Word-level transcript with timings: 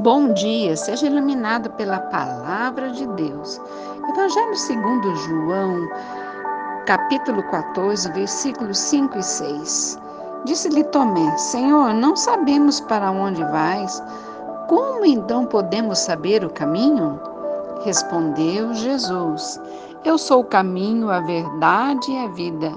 Bom 0.00 0.32
dia, 0.32 0.76
seja 0.76 1.06
iluminado 1.06 1.70
pela 1.70 1.98
palavra 1.98 2.92
de 2.92 3.04
Deus. 3.04 3.60
Evangelho 4.08 4.54
segundo 4.54 5.16
João, 5.16 5.88
capítulo 6.86 7.42
14, 7.42 8.08
versículos 8.12 8.78
5 8.78 9.18
e 9.18 9.22
6. 9.24 9.98
Disse-lhe 10.44 10.84
Tomé: 10.84 11.36
Senhor, 11.36 11.92
não 11.94 12.14
sabemos 12.14 12.78
para 12.78 13.10
onde 13.10 13.42
vais. 13.42 14.00
Como 14.68 15.04
então 15.04 15.44
podemos 15.44 15.98
saber 15.98 16.44
o 16.44 16.50
caminho? 16.50 17.18
Respondeu 17.82 18.72
Jesus: 18.74 19.60
Eu 20.04 20.16
sou 20.16 20.42
o 20.42 20.48
caminho, 20.48 21.10
a 21.10 21.18
verdade 21.18 22.12
e 22.12 22.18
a 22.24 22.28
vida. 22.28 22.72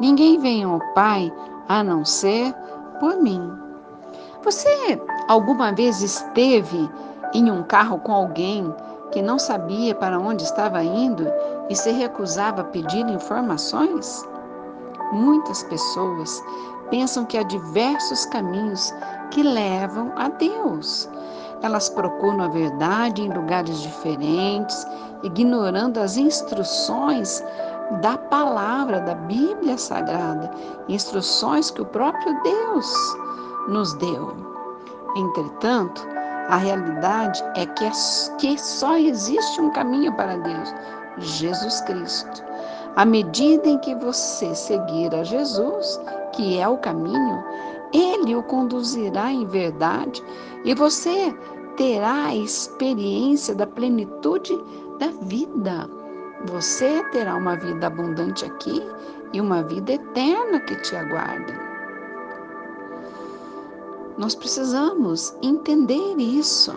Ninguém 0.00 0.40
vem 0.40 0.64
ao 0.64 0.80
Pai 0.94 1.32
a 1.68 1.84
não 1.84 2.04
ser 2.04 2.52
por 2.98 3.22
mim. 3.22 3.65
Você 4.46 5.02
alguma 5.26 5.72
vez 5.72 6.00
esteve 6.00 6.88
em 7.34 7.50
um 7.50 7.64
carro 7.64 7.98
com 7.98 8.12
alguém 8.12 8.72
que 9.10 9.20
não 9.20 9.40
sabia 9.40 9.92
para 9.92 10.20
onde 10.20 10.44
estava 10.44 10.84
indo 10.84 11.26
e 11.68 11.74
se 11.74 11.90
recusava 11.90 12.60
a 12.60 12.64
pedir 12.66 13.04
informações? 13.08 14.24
Muitas 15.10 15.64
pessoas 15.64 16.40
pensam 16.90 17.24
que 17.24 17.36
há 17.36 17.42
diversos 17.42 18.24
caminhos 18.26 18.94
que 19.32 19.42
levam 19.42 20.12
a 20.14 20.28
Deus. 20.28 21.08
Elas 21.60 21.88
procuram 21.88 22.42
a 22.44 22.48
verdade 22.48 23.22
em 23.22 23.32
lugares 23.32 23.80
diferentes, 23.80 24.86
ignorando 25.24 25.98
as 25.98 26.16
instruções 26.16 27.42
da 28.00 28.16
palavra, 28.16 29.00
da 29.00 29.16
Bíblia 29.16 29.76
Sagrada, 29.76 30.48
instruções 30.88 31.68
que 31.68 31.82
o 31.82 31.86
próprio 31.86 32.40
Deus 32.44 32.86
nos 33.68 33.94
deu. 33.94 34.34
Entretanto, 35.16 36.06
a 36.48 36.56
realidade 36.56 37.42
é 37.56 37.66
que, 37.66 37.84
é, 37.84 37.90
que 38.38 38.58
só 38.58 38.96
existe 38.96 39.60
um 39.60 39.70
caminho 39.70 40.12
para 40.14 40.36
Deus, 40.36 40.74
Jesus 41.18 41.80
Cristo. 41.82 42.44
À 42.96 43.04
medida 43.04 43.68
em 43.68 43.78
que 43.78 43.94
você 43.96 44.54
seguir 44.54 45.14
a 45.14 45.24
Jesus, 45.24 46.00
que 46.32 46.58
é 46.58 46.68
o 46.68 46.78
caminho, 46.78 47.42
ele 47.92 48.36
o 48.36 48.42
conduzirá 48.42 49.32
em 49.32 49.46
verdade 49.46 50.22
e 50.64 50.74
você 50.74 51.34
terá 51.76 52.26
a 52.26 52.34
experiência 52.34 53.54
da 53.54 53.66
plenitude 53.66 54.56
da 54.98 55.08
vida. 55.22 55.88
Você 56.46 57.02
terá 57.10 57.34
uma 57.34 57.56
vida 57.56 57.86
abundante 57.86 58.44
aqui 58.44 58.82
e 59.32 59.40
uma 59.40 59.62
vida 59.62 59.92
eterna 59.92 60.60
que 60.60 60.76
te 60.76 60.94
aguarda. 60.94 61.65
Nós 64.18 64.34
precisamos 64.34 65.34
entender 65.42 66.16
isso. 66.18 66.72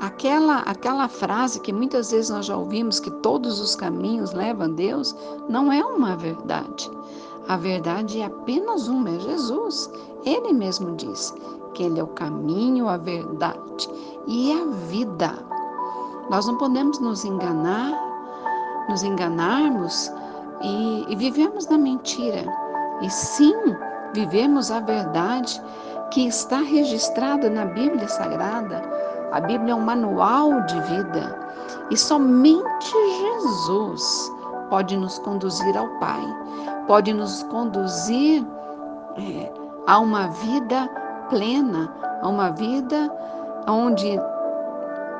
Aquela, 0.00 0.60
aquela 0.60 1.08
frase 1.08 1.60
que 1.60 1.72
muitas 1.72 2.10
vezes 2.10 2.30
nós 2.30 2.46
já 2.46 2.56
ouvimos 2.56 2.98
que 2.98 3.10
todos 3.10 3.60
os 3.60 3.76
caminhos 3.76 4.32
levam 4.32 4.66
a 4.66 4.70
Deus, 4.70 5.14
não 5.48 5.70
é 5.72 5.84
uma 5.84 6.16
verdade. 6.16 6.90
A 7.48 7.56
verdade 7.56 8.20
é 8.20 8.24
apenas 8.24 8.88
uma, 8.88 9.10
é 9.10 9.20
Jesus. 9.20 9.90
Ele 10.24 10.52
mesmo 10.52 10.96
diz 10.96 11.34
que 11.74 11.84
Ele 11.84 12.00
é 12.00 12.02
o 12.02 12.08
caminho, 12.08 12.88
a 12.88 12.96
verdade 12.96 13.88
e 14.26 14.52
a 14.52 14.64
vida. 14.88 15.32
Nós 16.28 16.46
não 16.46 16.56
podemos 16.56 16.98
nos 16.98 17.24
enganar, 17.24 17.92
nos 18.88 19.02
enganarmos 19.02 20.10
e, 20.62 21.06
e 21.08 21.16
vivemos 21.16 21.66
na 21.68 21.78
mentira. 21.78 22.44
E 23.02 23.10
sim, 23.10 23.54
vivemos 24.12 24.70
a 24.70 24.80
verdade 24.80 25.60
que 26.10 26.26
está 26.26 26.58
registrada 26.58 27.48
na 27.48 27.64
Bíblia 27.66 28.08
Sagrada. 28.08 28.82
A 29.32 29.40
Bíblia 29.40 29.72
é 29.72 29.76
um 29.76 29.80
manual 29.80 30.60
de 30.62 30.80
vida 30.82 31.38
e 31.90 31.96
somente 31.96 32.92
Jesus 33.20 34.32
pode 34.68 34.96
nos 34.96 35.18
conduzir 35.20 35.76
ao 35.76 35.88
Pai, 35.98 36.22
pode 36.86 37.12
nos 37.12 37.42
conduzir 37.44 38.44
é, 39.16 39.52
a 39.86 39.98
uma 39.98 40.28
vida 40.28 40.88
plena, 41.28 41.92
a 42.22 42.28
uma 42.28 42.50
vida 42.50 43.10
onde 43.68 44.18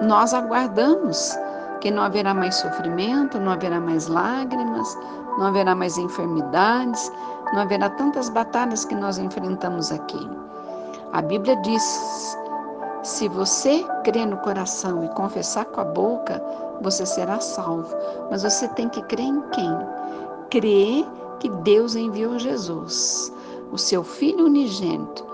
nós 0.00 0.34
aguardamos 0.34 1.36
que 1.80 1.90
não 1.90 2.02
haverá 2.04 2.32
mais 2.32 2.56
sofrimento, 2.56 3.38
não 3.38 3.52
haverá 3.52 3.80
mais 3.80 4.06
lágrimas, 4.06 4.96
não 5.38 5.46
haverá 5.46 5.74
mais 5.74 5.98
enfermidades, 5.98 7.12
não 7.52 7.62
haverá 7.62 7.90
tantas 7.90 8.28
batalhas 8.28 8.84
que 8.84 8.94
nós 8.94 9.18
enfrentamos 9.18 9.90
aqui. 9.90 10.30
A 11.12 11.20
Bíblia 11.20 11.56
diz: 11.56 12.38
se 13.02 13.28
você 13.28 13.84
crer 14.02 14.26
no 14.26 14.38
coração 14.38 15.04
e 15.04 15.08
confessar 15.10 15.66
com 15.66 15.80
a 15.80 15.84
boca, 15.84 16.42
você 16.80 17.04
será 17.04 17.38
salvo. 17.38 17.94
Mas 18.30 18.42
você 18.42 18.66
tem 18.68 18.88
que 18.88 19.02
crer 19.02 19.26
em 19.26 19.42
quem? 19.50 19.70
Crer 20.50 21.04
que 21.38 21.48
Deus 21.48 21.96
enviou 21.96 22.38
Jesus, 22.38 23.32
o 23.70 23.76
seu 23.76 24.02
Filho 24.02 24.46
unigênito. 24.46 25.26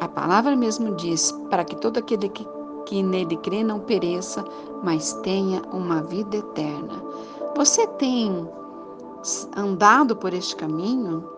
A 0.00 0.08
palavra 0.08 0.54
mesmo 0.54 0.94
diz: 0.96 1.32
para 1.48 1.64
que 1.64 1.76
todo 1.76 1.98
aquele 1.98 2.28
que, 2.28 2.46
que 2.84 3.02
nele 3.02 3.36
crê 3.38 3.64
não 3.64 3.80
pereça, 3.80 4.44
mas 4.82 5.14
tenha 5.22 5.62
uma 5.72 6.02
vida 6.02 6.36
eterna. 6.36 7.02
Você 7.56 7.86
tem 7.86 8.46
andado 9.56 10.14
por 10.14 10.34
este 10.34 10.54
caminho? 10.54 11.37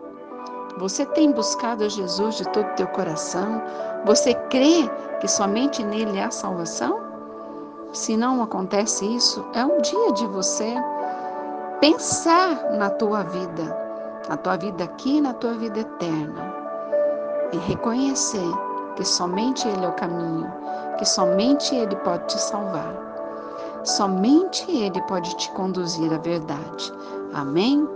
Você 0.79 1.05
tem 1.05 1.33
buscado 1.33 1.85
a 1.85 1.89
Jesus 1.89 2.37
de 2.37 2.45
todo 2.51 2.67
o 2.67 2.75
teu 2.75 2.87
coração? 2.89 3.63
Você 4.05 4.35
crê 4.51 4.89
que 5.21 5.29
somente 5.29 5.83
nele 5.85 6.21
há 6.21 6.31
salvação? 6.31 7.01
Se 7.93 8.17
não 8.17 8.43
acontece 8.43 9.05
isso, 9.05 9.45
é 9.53 9.65
um 9.65 9.79
dia 9.79 10.13
de 10.13 10.27
você 10.29 10.77
pensar 11.81 12.71
na 12.73 12.89
tua 12.89 13.25
vida, 13.25 13.77
na 14.29 14.37
tua 14.37 14.57
vida 14.57 14.85
aqui 14.85 15.17
e 15.17 15.21
na 15.21 15.35
tua 15.35 15.55
vida 15.55 15.81
eterna. 15.81 16.55
E 17.53 17.57
reconhecer 17.59 18.49
que 18.95 19.05
somente 19.05 19.67
Ele 19.67 19.85
é 19.85 19.89
o 19.89 19.95
caminho, 19.95 20.51
que 20.99 21.05
somente 21.05 21.75
Ele 21.75 21.97
pode 21.97 22.27
te 22.27 22.41
salvar. 22.41 22.95
Somente 23.83 24.71
Ele 24.71 25.01
pode 25.03 25.35
te 25.37 25.51
conduzir 25.53 26.13
à 26.13 26.19
verdade. 26.19 26.93
Amém? 27.35 27.89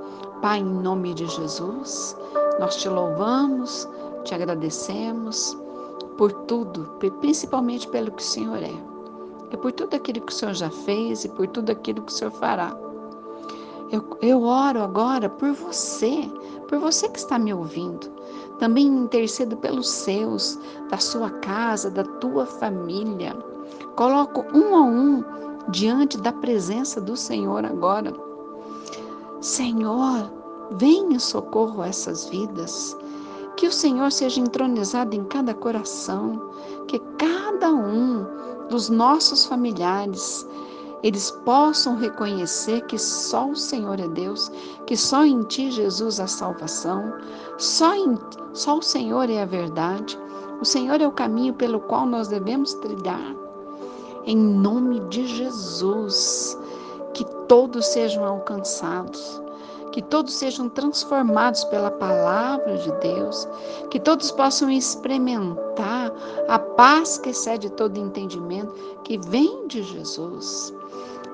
Pai, 0.42 0.58
em 0.58 0.64
nome 0.64 1.14
de 1.14 1.26
Jesus. 1.26 2.16
Nós 2.58 2.76
te 2.76 2.88
louvamos, 2.88 3.88
te 4.24 4.34
agradecemos 4.34 5.56
por 6.16 6.32
tudo, 6.32 6.88
principalmente 7.20 7.88
pelo 7.88 8.12
que 8.12 8.22
o 8.22 8.26
Senhor 8.26 8.62
é. 8.62 8.74
E 9.50 9.56
por 9.56 9.72
tudo 9.72 9.94
aquilo 9.94 10.20
que 10.20 10.32
o 10.32 10.34
Senhor 10.34 10.54
já 10.54 10.70
fez 10.70 11.24
e 11.24 11.28
por 11.28 11.46
tudo 11.48 11.70
aquilo 11.70 12.02
que 12.02 12.12
o 12.12 12.14
Senhor 12.14 12.30
fará. 12.30 12.76
Eu, 13.90 14.04
eu 14.22 14.42
oro 14.42 14.82
agora 14.82 15.28
por 15.28 15.52
você, 15.52 16.28
por 16.68 16.78
você 16.78 17.08
que 17.08 17.18
está 17.18 17.38
me 17.38 17.52
ouvindo. 17.52 18.08
Também 18.58 18.86
intercedo 18.86 19.56
pelos 19.56 19.88
seus, 19.88 20.58
da 20.90 20.98
sua 20.98 21.30
casa, 21.30 21.90
da 21.90 22.04
tua 22.04 22.46
família. 22.46 23.36
Coloco 23.96 24.44
um 24.56 24.76
a 24.76 24.82
um 24.82 25.24
diante 25.68 26.18
da 26.18 26.32
presença 26.32 27.00
do 27.00 27.16
Senhor 27.16 27.64
agora. 27.64 28.12
Senhor, 29.40 30.30
Venha 30.72 31.18
socorro 31.18 31.82
a 31.82 31.88
essas 31.88 32.26
vidas. 32.26 32.96
Que 33.56 33.66
o 33.66 33.72
Senhor 33.72 34.10
seja 34.10 34.40
entronizado 34.40 35.14
em 35.14 35.24
cada 35.24 35.54
coração, 35.54 36.50
que 36.88 36.98
cada 37.18 37.72
um 37.72 38.26
dos 38.68 38.88
nossos 38.88 39.44
familiares 39.46 40.46
eles 41.04 41.30
possam 41.44 41.96
reconhecer 41.96 42.80
que 42.86 42.98
só 42.98 43.50
o 43.50 43.54
Senhor 43.54 44.00
é 44.00 44.08
Deus, 44.08 44.50
que 44.86 44.96
só 44.96 45.22
em 45.22 45.42
Ti, 45.42 45.70
Jesus, 45.70 46.18
há 46.18 46.26
salvação, 46.26 47.12
só, 47.58 47.94
em, 47.94 48.18
só 48.54 48.78
o 48.78 48.82
Senhor 48.82 49.28
é 49.28 49.42
a 49.42 49.44
verdade, 49.44 50.18
o 50.62 50.64
Senhor 50.64 51.02
é 51.02 51.06
o 51.06 51.12
caminho 51.12 51.52
pelo 51.52 51.78
qual 51.78 52.06
nós 52.06 52.28
devemos 52.28 52.72
trilhar. 52.72 53.36
Em 54.24 54.34
nome 54.34 55.00
de 55.10 55.26
Jesus, 55.26 56.58
que 57.12 57.26
todos 57.48 57.84
sejam 57.84 58.24
alcançados, 58.24 59.42
que 59.94 60.02
todos 60.02 60.34
sejam 60.34 60.68
transformados 60.68 61.62
pela 61.66 61.88
palavra 61.88 62.76
de 62.78 62.90
Deus, 62.94 63.48
que 63.90 64.00
todos 64.00 64.32
possam 64.32 64.68
experimentar 64.68 66.12
a 66.48 66.58
paz 66.58 67.16
que 67.16 67.30
excede 67.30 67.70
todo 67.70 67.96
entendimento, 67.96 68.74
que 69.04 69.18
vem 69.28 69.68
de 69.68 69.84
Jesus. 69.84 70.74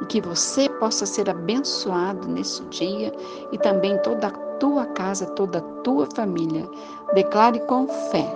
E 0.03 0.05
que 0.05 0.21
você 0.21 0.69
possa 0.79 1.07
ser 1.07 1.31
abençoado 1.31 2.29
nesse 2.29 2.63
dia 2.65 3.15
e 3.51 3.57
também 3.57 3.97
toda 4.03 4.27
a 4.27 4.31
tua 4.59 4.85
casa, 4.85 5.25
toda 5.29 5.61
a 5.61 5.83
tua 5.83 6.07
família. 6.15 6.69
Declare 7.15 7.61
com 7.61 7.89
fé: 8.11 8.31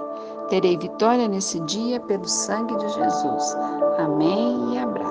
terei 0.49 0.79
vitória 0.79 1.29
nesse 1.29 1.61
dia 1.61 2.01
pelo 2.01 2.27
sangue 2.27 2.75
de 2.79 2.89
Jesus. 2.89 3.57
Amém 3.99 4.73
e 4.73 4.79
amém. 4.79 5.04